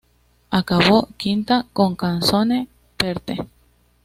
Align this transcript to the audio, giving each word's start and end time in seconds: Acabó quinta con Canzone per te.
Acabó 0.49 1.09
quinta 1.15 1.67
con 1.73 1.95
Canzone 1.95 2.67
per 2.97 3.19
te. 3.19 3.37